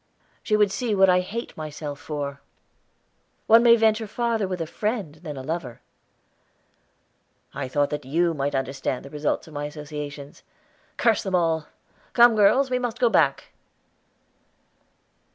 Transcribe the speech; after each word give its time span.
"She 0.41 0.57
would 0.57 0.71
see 0.71 0.95
what 0.95 1.11
I 1.11 1.19
hate 1.19 1.55
myself 1.55 1.99
for." 1.99 2.41
"One 3.45 3.61
may 3.61 3.75
venture 3.75 4.07
farther 4.07 4.47
with 4.47 4.59
a 4.59 4.65
friend 4.65 5.13
than 5.21 5.37
a 5.37 5.43
lover." 5.43 5.79
"I 7.53 7.67
thought 7.67 7.91
that 7.91 8.03
you 8.03 8.33
might 8.33 8.55
understand 8.55 9.05
the 9.05 9.11
results 9.11 9.47
of 9.47 9.53
my 9.53 9.65
associations. 9.65 10.41
Curse 10.97 11.21
them 11.21 11.35
all! 11.35 11.67
Come, 12.13 12.35
girls, 12.35 12.71
we 12.71 12.79
must 12.79 12.97
go 12.97 13.09
back." 13.09 13.51